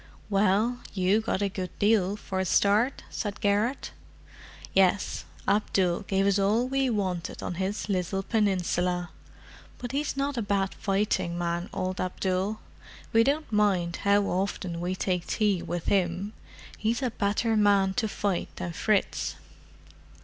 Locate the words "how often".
13.97-14.79